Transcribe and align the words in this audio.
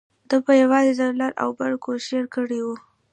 ده 0.29 0.37
په 0.45 0.51
یوازې 0.61 0.91
ځان 0.99 1.13
لر 1.21 1.31
او 1.43 1.49
بر 1.57 1.71
کوشیر 1.83 2.23
کړی 2.35 2.59
و. 2.65 2.67